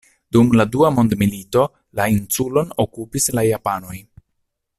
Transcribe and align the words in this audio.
Dum 0.35 0.47
la 0.59 0.63
dua 0.75 0.89
mondmilito, 0.95 1.67
la 2.01 2.09
insulon 2.15 2.75
okupis 2.87 3.31
la 3.37 3.45
japanoj. 3.51 3.97